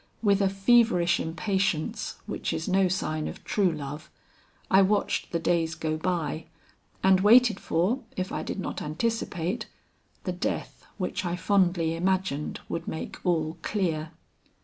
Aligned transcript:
With 0.23 0.41
a 0.41 0.49
feverish 0.49 1.19
impatience 1.19 2.15
which 2.25 2.53
is 2.53 2.67
no 2.67 2.87
sign 2.87 3.27
of 3.27 3.43
true 3.43 3.71
love, 3.71 4.09
I 4.71 4.81
watched 4.81 5.31
the 5.31 5.37
days 5.37 5.75
go 5.75 5.95
by, 5.95 6.45
and 7.03 7.19
waited 7.19 7.59
for, 7.59 7.99
if 8.17 8.31
I 8.31 8.41
did 8.41 8.59
not 8.59 8.81
anticipate, 8.81 9.67
the 10.23 10.33
death 10.33 10.87
which 10.97 11.23
I 11.23 11.35
fondly 11.35 11.93
imagined 11.95 12.61
would 12.67 12.87
make 12.87 13.19
all 13.23 13.59
clear. 13.61 14.09